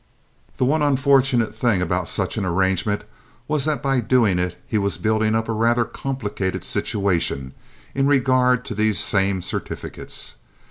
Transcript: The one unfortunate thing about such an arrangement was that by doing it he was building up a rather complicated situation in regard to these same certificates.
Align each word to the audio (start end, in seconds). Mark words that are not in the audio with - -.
The 0.57 0.65
one 0.65 0.81
unfortunate 0.81 1.53
thing 1.53 1.79
about 1.79 2.07
such 2.07 2.35
an 2.35 2.43
arrangement 2.43 3.03
was 3.47 3.65
that 3.65 3.83
by 3.83 3.99
doing 3.99 4.39
it 4.39 4.57
he 4.65 4.79
was 4.79 4.97
building 4.97 5.35
up 5.35 5.47
a 5.47 5.51
rather 5.53 5.85
complicated 5.85 6.63
situation 6.63 7.53
in 7.93 8.07
regard 8.07 8.65
to 8.65 8.73
these 8.73 8.97
same 8.97 9.43
certificates. 9.43 10.37